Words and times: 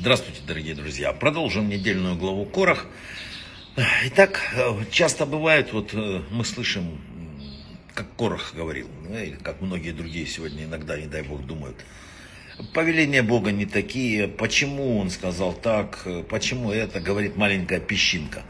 Здравствуйте, 0.00 0.42
дорогие 0.46 0.76
друзья. 0.76 1.12
Продолжим 1.12 1.68
недельную 1.68 2.14
главу 2.14 2.44
Корах. 2.44 2.86
Итак, 4.04 4.54
часто 4.92 5.26
бывает, 5.26 5.72
вот 5.72 5.92
э, 5.92 6.22
мы 6.30 6.44
слышим, 6.44 7.00
как 7.94 8.06
Корах 8.14 8.54
говорил, 8.54 8.86
или 9.10 9.34
как 9.42 9.60
многие 9.60 9.90
другие 9.90 10.24
сегодня 10.26 10.66
иногда, 10.66 10.96
не 10.96 11.08
дай 11.08 11.22
Бог, 11.22 11.44
думают, 11.44 11.76
повеления 12.72 13.22
Бога 13.22 13.50
не 13.50 13.66
такие, 13.66 14.28
почему 14.28 15.00
он 15.00 15.10
сказал 15.10 15.52
так, 15.52 16.06
почему 16.30 16.70
это, 16.70 17.00
говорит 17.00 17.34
маленькая 17.34 17.80
песчинка. 17.80 18.44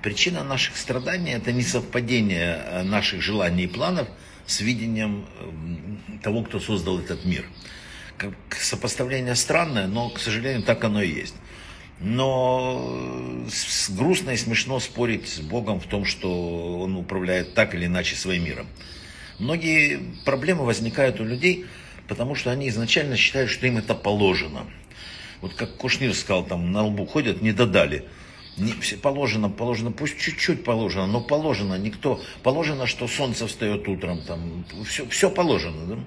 Причина 0.00 0.44
наших 0.44 0.76
страданий– 0.76 1.32
это 1.34 1.50
несовпадение 1.50 2.62
э, 2.64 2.82
наших 2.84 3.20
желаний 3.20 3.64
и 3.64 3.66
планов 3.66 4.06
с 4.46 4.60
видением 4.60 5.26
э, 5.40 6.20
того, 6.22 6.44
кто 6.44 6.60
создал 6.60 7.00
этот 7.00 7.24
мир 7.24 7.46
сопоставление 8.50 9.34
странное, 9.34 9.86
но, 9.86 10.10
к 10.10 10.18
сожалению, 10.18 10.62
так 10.62 10.84
оно 10.84 11.02
и 11.02 11.08
есть. 11.08 11.34
Но 12.00 13.44
грустно 13.90 14.30
и 14.30 14.36
смешно 14.36 14.80
спорить 14.80 15.28
с 15.28 15.40
Богом 15.40 15.80
в 15.80 15.86
том, 15.86 16.04
что 16.04 16.80
Он 16.80 16.96
управляет 16.96 17.54
так 17.54 17.74
или 17.74 17.86
иначе 17.86 18.16
своим 18.16 18.44
миром. 18.44 18.66
Многие 19.38 20.00
проблемы 20.24 20.64
возникают 20.64 21.20
у 21.20 21.24
людей, 21.24 21.66
потому 22.08 22.34
что 22.34 22.50
они 22.50 22.68
изначально 22.68 23.16
считают, 23.16 23.50
что 23.50 23.66
им 23.66 23.78
это 23.78 23.94
положено. 23.94 24.66
Вот 25.40 25.54
как 25.54 25.76
Кушнир 25.76 26.14
сказал, 26.14 26.44
там 26.44 26.72
на 26.72 26.84
лбу 26.84 27.06
ходят, 27.06 27.42
не 27.42 27.52
додали. 27.52 28.04
Не, 28.56 28.72
все 28.80 28.96
положено, 28.96 29.48
положено, 29.48 29.90
пусть 29.90 30.18
чуть-чуть 30.18 30.62
положено, 30.62 31.06
но 31.06 31.20
положено, 31.20 31.76
никто, 31.76 32.20
положено, 32.42 32.86
что 32.86 33.08
солнце 33.08 33.48
встает 33.48 33.88
утром, 33.88 34.22
там, 34.22 34.64
все, 34.86 35.06
все 35.08 35.28
положено, 35.28 35.86
да? 35.86 35.98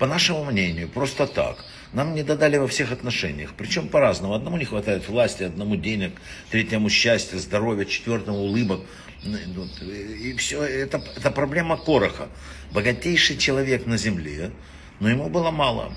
По 0.00 0.06
нашему 0.06 0.44
мнению, 0.44 0.88
просто 0.88 1.26
так. 1.26 1.62
Нам 1.92 2.14
не 2.14 2.22
додали 2.22 2.56
во 2.56 2.66
всех 2.66 2.90
отношениях, 2.90 3.52
причем 3.54 3.86
по-разному. 3.86 4.32
Одному 4.32 4.56
не 4.56 4.64
хватает 4.64 5.06
власти, 5.06 5.42
одному 5.42 5.76
денег, 5.76 6.12
третьему 6.50 6.88
счастья, 6.88 7.36
здоровья, 7.36 7.84
четвертому 7.84 8.38
улыбок. 8.38 8.80
И 9.22 10.34
все, 10.38 10.62
это, 10.62 11.02
это 11.16 11.30
проблема 11.30 11.76
Короха. 11.76 12.28
Богатейший 12.72 13.36
человек 13.36 13.84
на 13.84 13.98
земле, 13.98 14.52
но 15.00 15.10
ему 15.10 15.28
было 15.28 15.50
мало. 15.50 15.92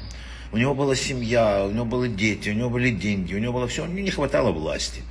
У 0.52 0.58
него 0.58 0.76
была 0.76 0.96
семья, 0.98 1.64
у 1.64 1.72
него 1.72 1.86
были 1.86 2.12
дети, 2.12 2.50
у 2.50 2.54
него 2.54 2.70
были 2.70 2.90
деньги, 2.90 3.34
у 3.34 3.40
него 3.40 3.54
было 3.54 3.70
все, 3.70 3.84
у 3.84 3.88
него 3.88 4.02
не 4.02 4.12
хватало 4.12 4.52
власти. 4.52 5.02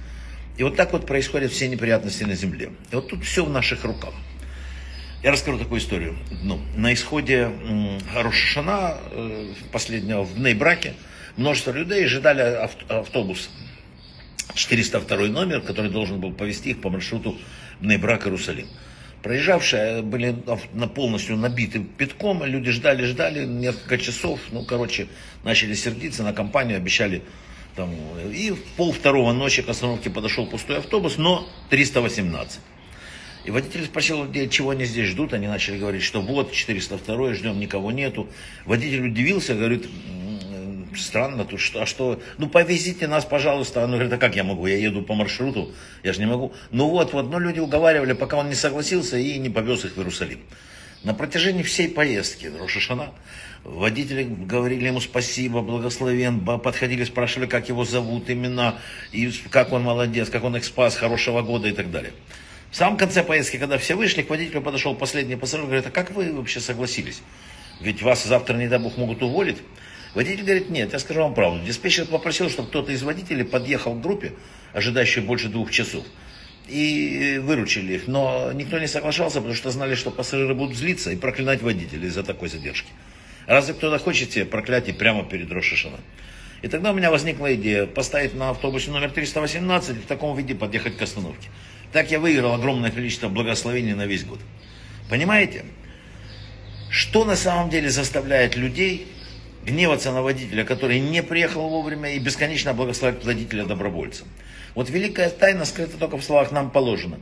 И 0.59 0.65
вот 0.65 0.77
так 0.77 0.93
вот 0.93 1.07
происходят 1.07 1.51
все 1.51 1.67
неприятности 1.67 2.25
на 2.25 2.35
земле. 2.35 2.73
И 2.91 2.95
вот 2.95 3.09
тут 3.09 3.25
все 3.25 3.43
в 3.43 3.49
наших 3.49 3.85
руках. 3.85 4.13
Я 5.23 5.31
расскажу 5.31 5.57
такую 5.57 5.81
историю. 5.81 6.17
Ну, 6.43 6.61
на 6.75 6.93
исходе 6.93 7.49
Рошашана, 8.13 8.97
э, 9.13 9.53
последнего 9.71 10.25
в 10.25 10.37
Нейбраке, 10.37 10.95
множество 11.37 11.71
людей 11.71 12.05
ожидали 12.05 12.41
автобус 12.89 13.49
402 14.55 15.29
номер, 15.29 15.61
который 15.61 15.93
должен 15.93 16.21
был 16.21 16.33
повезти 16.33 16.71
их 16.71 16.81
по 16.81 16.91
маршруту 16.91 17.39
Нейбрак 17.81 18.27
Иерусалим. 18.27 18.67
Проезжавшие 19.23 20.03
были 20.03 20.35
на 20.73 20.89
полностью 20.89 21.37
набиты 21.37 21.79
питком, 21.79 22.43
люди 22.45 22.73
ждали, 22.73 23.05
ждали 23.05 23.45
несколько 23.45 23.99
часов, 23.99 24.41
ну, 24.51 24.65
короче, 24.65 25.07
начали 25.45 25.75
сердиться 25.75 26.25
на 26.25 26.33
компанию, 26.33 26.79
обещали 26.79 27.23
там, 27.77 27.95
и 28.35 28.51
в 28.51 28.61
пол 28.77 28.93
второго 28.93 29.33
ночи 29.33 29.63
к 29.63 29.69
остановке 29.69 30.11
подошел 30.11 30.47
пустой 30.47 30.79
автобус, 30.79 31.17
но 31.17 31.49
318. 31.71 32.59
И 33.45 33.51
водитель 33.51 33.85
спросил 33.85 34.31
чего 34.51 34.71
они 34.71 34.85
здесь 34.85 35.09
ждут. 35.09 35.33
Они 35.33 35.47
начали 35.47 35.79
говорить, 35.79 36.03
что 36.03 36.21
вот 36.21 36.53
402 36.53 37.35
ждем, 37.35 37.59
никого 37.59 37.91
нету. 37.91 38.29
Водитель 38.67 39.07
удивился, 39.07 39.55
говорит, 39.55 39.87
странно 40.97 41.45
тут, 41.45 41.61
что, 41.61 41.83
а 41.83 41.87
что, 41.87 42.21
ну 42.39 42.49
повезите 42.49 43.07
нас, 43.07 43.25
пожалуйста. 43.25 43.85
Он 43.85 43.93
говорит, 43.93 44.13
а 44.13 44.19
как 44.19 44.37
я 44.37 44.45
могу, 44.45 44.67
я 44.67 44.77
еду 44.77 45.03
по 45.03 45.15
маршруту, 45.15 45.73
я 46.03 46.13
же 46.13 46.21
не 46.21 46.27
могу. 46.27 46.53
Ну 46.71 46.89
вот, 46.89 47.13
вот, 47.13 47.31
но 47.31 47.39
люди 47.39 47.61
уговаривали, 47.61 48.13
пока 48.13 48.37
он 48.37 48.49
не 48.49 48.55
согласился 48.55 49.19
и 49.19 49.39
не 49.39 49.51
повез 49.51 49.85
их 49.85 49.95
в 49.95 49.99
Иерусалим. 49.99 50.41
На 51.03 51.15
протяжении 51.15 51.65
всей 51.65 51.89
поездки 51.89 52.47
Рошашана 52.47 53.11
водители 53.65 54.23
говорили 54.23 54.87
ему 54.87 55.01
спасибо, 55.01 55.61
благословен, 55.61 56.41
подходили, 56.41 57.03
спрашивали, 57.05 57.49
как 57.49 57.69
его 57.69 57.85
зовут, 57.85 58.31
имена, 58.31 58.79
и 59.11 59.31
как 59.51 59.73
он 59.73 59.83
молодец, 59.83 60.31
как 60.31 60.45
он 60.45 60.57
их 60.57 60.65
спас, 60.65 60.97
хорошего 60.97 61.43
года 61.43 61.69
и 61.69 61.73
так 61.73 61.91
далее. 61.91 62.13
В 62.73 62.77
самом 62.77 62.97
конце 62.97 63.23
поездки, 63.23 63.59
когда 63.59 63.77
все 63.77 63.95
вышли, 63.95 64.23
к 64.23 64.31
водителю 64.31 64.63
подошел 64.63 64.95
последний 64.95 65.37
пассажир, 65.37 65.67
говорит, 65.67 65.87
а 65.87 65.91
как 65.91 66.11
вы 66.11 66.33
вообще 66.33 66.59
согласились? 66.59 67.21
Ведь 67.83 68.01
вас 68.01 68.25
завтра, 68.25 68.57
не 68.57 68.67
дай 68.67 68.79
бог, 68.79 68.97
могут 68.97 69.23
уволить. 69.23 69.59
Водитель 70.15 70.43
говорит, 70.43 70.71
нет, 70.71 70.91
я 70.95 70.99
скажу 70.99 71.21
вам 71.21 71.35
правду. 71.35 71.63
Диспетчер 71.67 72.07
попросил, 72.07 72.49
чтобы 72.49 72.69
кто-то 72.69 72.91
из 72.91 73.03
водителей 73.03 73.45
подъехал 73.45 73.93
к 73.93 74.01
группе, 74.01 74.33
ожидающей 74.73 75.21
больше 75.21 75.49
двух 75.49 75.71
часов, 75.71 76.03
и 76.67 77.39
выручили 77.43 77.93
их. 77.93 78.09
Но 78.09 78.51
никто 78.55 78.79
не 78.79 78.87
соглашался, 78.87 79.41
потому 79.41 79.55
что 79.55 79.71
знали, 79.71 79.95
что 79.95 80.11
пассажиры 80.11 80.55
будут 80.55 80.75
злиться 80.75 81.11
и 81.11 81.17
проклинать 81.17 81.61
водителей 81.61 82.09
из-за 82.09 82.23
такой 82.23 82.49
задержки. 82.49 82.89
Разве 83.47 83.75
кто-то 83.75 83.99
хочет 83.99 84.33
себе 84.33 84.47
проклятие 84.47 84.95
прямо 84.95 85.25
перед 85.25 85.53
Рошишином? 85.53 86.01
И 86.63 86.69
тогда 86.69 86.93
у 86.93 86.95
меня 86.95 87.11
возникла 87.11 87.55
идея 87.55 87.85
поставить 87.85 88.35
на 88.35 88.49
автобусе 88.49 88.93
номер 88.93 89.11
318 89.11 89.91
и 89.97 90.01
в 90.01 90.07
таком 90.07 90.35
виде 90.35 90.55
подъехать 90.55 90.97
к 90.97 91.03
остановке. 91.03 91.51
Так 91.93 92.11
я 92.11 92.19
выиграл 92.19 92.55
огромное 92.55 92.91
количество 92.91 93.29
благословений 93.29 93.93
на 93.93 94.07
весь 94.07 94.25
год. 94.25 94.41
Понимаете? 95.11 95.65
Что 96.91 97.25
на 97.25 97.37
самом 97.37 97.71
деле 97.71 97.91
заставляет 97.91 98.57
людей 98.57 99.07
гневаться 99.65 100.11
на 100.13 100.23
водителя, 100.23 100.65
который 100.65 101.01
не 101.01 101.23
приехал 101.23 101.69
вовремя 101.69 102.15
и 102.15 102.19
бесконечно 102.19 102.73
благословлять 102.73 103.25
водителя 103.25 103.65
добровольцем? 103.65 104.27
Вот 104.75 104.89
великая 104.89 105.29
тайна 105.29 105.65
скрыта 105.67 105.99
только 105.99 106.17
в 106.17 106.25
словах 106.25 106.51
«нам 106.51 106.71
положено». 106.71 107.19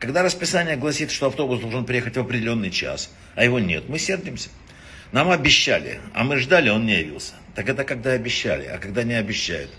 Когда 0.00 0.22
расписание 0.22 0.76
гласит, 0.76 1.10
что 1.10 1.26
автобус 1.26 1.60
должен 1.60 1.84
приехать 1.84 2.16
в 2.16 2.20
определенный 2.20 2.70
час, 2.70 3.10
а 3.34 3.44
его 3.44 3.58
нет, 3.58 3.88
мы 3.88 3.98
сердимся. 3.98 4.48
Нам 5.10 5.30
обещали, 5.30 6.00
а 6.14 6.22
мы 6.22 6.36
ждали, 6.36 6.68
он 6.68 6.86
не 6.86 6.98
явился. 6.98 7.34
Так 7.56 7.68
это 7.68 7.82
когда 7.82 8.12
обещали, 8.12 8.66
а 8.66 8.78
когда 8.78 9.02
не 9.02 9.14
обещают. 9.14 9.70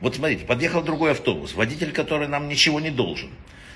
Вот 0.00 0.16
смотрите, 0.16 0.44
подъехал 0.44 0.82
другой 0.82 1.12
автобус, 1.12 1.54
водитель, 1.54 1.92
который 1.92 2.28
нам 2.28 2.48
ничего 2.48 2.80
не 2.80 2.90
должен 2.90 3.30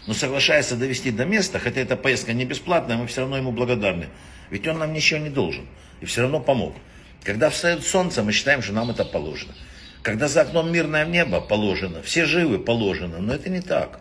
но 0.07 0.15
соглашается 0.15 0.77
довести 0.77 1.11
до 1.11 1.25
места, 1.25 1.59
хотя 1.59 1.81
эта 1.81 1.97
поездка 1.97 2.33
не 2.33 2.45
бесплатная, 2.45 2.97
мы 2.97 3.07
все 3.07 3.23
равно 3.23 3.37
ему 3.37 3.53
благодарны. 3.53 4.09
Ведь 4.51 4.67
он 4.67 4.79
нам 4.79 4.93
ничего 4.93 5.21
не 5.21 5.31
должен. 5.31 5.67
И 6.01 6.07
все 6.07 6.23
равно 6.23 6.41
помог. 6.41 6.75
Когда 7.23 7.51
встает 7.51 7.85
солнце, 7.85 8.23
мы 8.23 8.33
считаем, 8.33 8.63
что 8.63 8.73
нам 8.73 8.91
это 8.91 9.05
положено. 9.05 9.55
Когда 10.03 10.29
за 10.29 10.43
окном 10.43 10.73
мирное 10.73 11.05
небо 11.05 11.41
положено, 11.41 12.03
все 12.03 12.25
живы 12.25 12.59
положено, 12.59 13.19
но 13.19 13.35
это 13.35 13.51
не 13.51 13.61
так. 13.61 14.01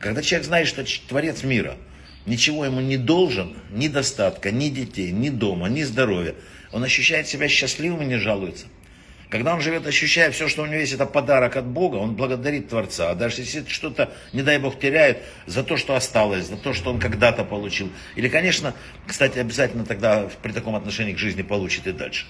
Когда 0.00 0.22
человек 0.22 0.46
знает, 0.46 0.66
что 0.66 0.84
Творец 1.08 1.44
мира 1.44 1.76
ничего 2.26 2.64
ему 2.64 2.80
не 2.80 2.96
должен, 2.96 3.56
ни 3.70 3.86
достатка, 3.86 4.50
ни 4.50 4.68
детей, 4.68 5.12
ни 5.12 5.28
дома, 5.28 5.68
ни 5.68 5.84
здоровья, 5.84 6.34
он 6.72 6.82
ощущает 6.82 7.28
себя 7.28 7.48
счастливым 7.48 8.02
и 8.02 8.06
не 8.06 8.16
жалуется. 8.16 8.66
Когда 9.30 9.54
он 9.54 9.60
живет, 9.60 9.86
ощущая 9.86 10.32
все, 10.32 10.48
что 10.48 10.64
у 10.64 10.66
него 10.66 10.80
есть, 10.80 10.92
это 10.92 11.06
подарок 11.06 11.56
от 11.56 11.64
Бога, 11.64 11.96
он 11.96 12.16
благодарит 12.16 12.68
Творца. 12.68 13.10
А 13.10 13.14
даже 13.14 13.42
если 13.42 13.64
что-то, 13.68 14.12
не 14.32 14.42
дай 14.42 14.58
Бог, 14.58 14.80
теряет 14.80 15.18
за 15.46 15.62
то, 15.62 15.76
что 15.76 15.94
осталось, 15.94 16.46
за 16.46 16.56
то, 16.56 16.72
что 16.72 16.90
он 16.90 16.98
когда-то 16.98 17.44
получил. 17.44 17.90
Или, 18.16 18.28
конечно, 18.28 18.74
кстати, 19.06 19.38
обязательно 19.38 19.86
тогда 19.86 20.28
при 20.42 20.50
таком 20.50 20.74
отношении 20.74 21.12
к 21.12 21.18
жизни 21.18 21.42
получит 21.42 21.86
и 21.86 21.92
дальше. 21.92 22.26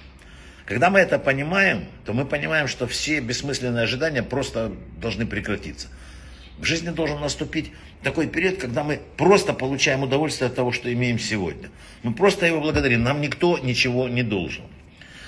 Когда 0.66 0.90
мы 0.90 1.00
это 1.00 1.18
понимаем, 1.18 1.86
то 2.04 2.12
мы 2.12 2.26
понимаем, 2.26 2.68
что 2.68 2.86
все 2.86 3.20
бессмысленные 3.20 3.84
ожидания 3.84 4.22
просто 4.22 4.70
должны 5.00 5.24
прекратиться. 5.24 5.88
В 6.58 6.66
жизни 6.66 6.90
должен 6.90 7.18
наступить 7.18 7.72
такой 8.02 8.26
период, 8.26 8.58
когда 8.58 8.84
мы 8.84 9.00
просто 9.16 9.54
получаем 9.54 10.02
удовольствие 10.02 10.48
от 10.48 10.54
того, 10.54 10.70
что 10.70 10.92
имеем 10.92 11.18
сегодня. 11.18 11.70
Мы 12.02 12.12
просто 12.12 12.44
его 12.44 12.60
благодарим. 12.60 13.02
Нам 13.02 13.22
никто 13.22 13.58
ничего 13.58 14.06
не 14.06 14.22
должен. 14.22 14.64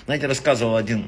Знаете, 0.05 0.27
рассказывал 0.27 0.77
один 0.77 1.07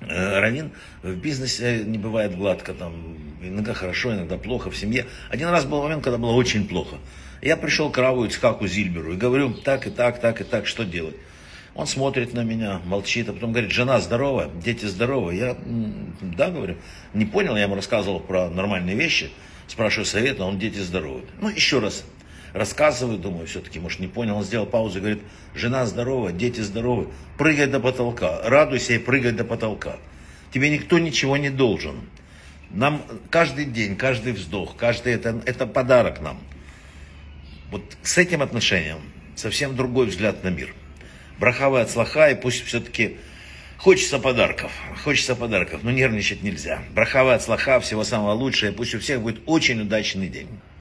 Равин 0.00 0.70
в 1.02 1.14
бизнесе 1.14 1.82
не 1.84 1.98
бывает 1.98 2.36
гладко, 2.36 2.72
там 2.72 3.16
иногда 3.42 3.74
хорошо, 3.74 4.14
иногда 4.14 4.38
плохо, 4.38 4.70
в 4.70 4.76
семье. 4.76 5.06
Один 5.30 5.48
раз 5.48 5.64
был 5.64 5.82
момент, 5.82 6.04
когда 6.04 6.18
было 6.18 6.32
очень 6.32 6.68
плохо. 6.68 6.96
Я 7.42 7.56
пришел 7.56 7.90
к 7.90 7.98
Раву 7.98 8.24
Ицхаку 8.24 8.66
Зильберу 8.66 9.12
и 9.12 9.16
говорю, 9.16 9.52
так 9.54 9.86
и 9.86 9.90
так, 9.90 10.20
так 10.20 10.40
и 10.40 10.44
так, 10.44 10.66
что 10.66 10.84
делать? 10.84 11.16
Он 11.74 11.86
смотрит 11.86 12.34
на 12.34 12.42
меня, 12.42 12.80
молчит, 12.84 13.28
а 13.28 13.32
потом 13.32 13.52
говорит, 13.52 13.70
жена 13.70 14.00
здорова, 14.00 14.50
дети 14.64 14.86
здоровы. 14.86 15.36
Я, 15.36 15.56
да, 16.20 16.50
говорю, 16.50 16.76
не 17.14 17.24
понял, 17.24 17.54
я 17.56 17.64
ему 17.64 17.76
рассказывал 17.76 18.18
про 18.18 18.48
нормальные 18.48 18.96
вещи, 18.96 19.30
спрашиваю 19.68 20.06
совета, 20.06 20.44
он 20.44 20.58
дети 20.58 20.78
здоровы. 20.78 21.22
Ну, 21.40 21.48
еще 21.48 21.78
раз 21.78 22.04
рассказываю, 22.52 23.18
думаю, 23.18 23.46
все-таки, 23.46 23.78
может, 23.78 24.00
не 24.00 24.08
понял. 24.08 24.36
Он 24.36 24.44
сделал 24.44 24.66
паузу 24.66 24.98
и 24.98 25.00
говорит, 25.00 25.22
жена 25.54 25.86
здорова, 25.86 26.32
дети 26.32 26.60
здоровы, 26.60 27.08
прыгай 27.36 27.66
до 27.66 27.80
потолка, 27.80 28.40
радуйся 28.44 28.94
и 28.94 28.98
прыгай 28.98 29.32
до 29.32 29.44
потолка. 29.44 29.96
Тебе 30.52 30.70
никто 30.70 30.98
ничего 30.98 31.36
не 31.36 31.50
должен. 31.50 31.96
Нам 32.70 33.02
каждый 33.30 33.64
день, 33.64 33.96
каждый 33.96 34.32
вздох, 34.32 34.76
каждый 34.76 35.14
это, 35.14 35.40
это 35.46 35.66
подарок 35.66 36.20
нам. 36.20 36.38
Вот 37.70 37.82
с 38.02 38.18
этим 38.18 38.42
отношением 38.42 38.98
совсем 39.36 39.76
другой 39.76 40.06
взгляд 40.06 40.42
на 40.44 40.48
мир. 40.48 40.74
Брахава 41.38 41.80
от 41.80 41.90
слаха, 41.90 42.30
и 42.30 42.34
пусть 42.34 42.64
все-таки 42.64 43.16
Хочется 43.78 44.18
подарков, 44.18 44.72
хочется 45.04 45.36
подарков, 45.36 45.84
но 45.84 45.92
нервничать 45.92 46.42
нельзя. 46.42 46.82
Брахава 46.90 47.34
от 47.34 47.44
слаха, 47.44 47.78
всего 47.78 48.02
самого 48.02 48.32
лучшего, 48.32 48.72
пусть 48.72 48.92
у 48.96 48.98
всех 48.98 49.22
будет 49.22 49.40
очень 49.46 49.80
удачный 49.80 50.26
день. 50.26 50.48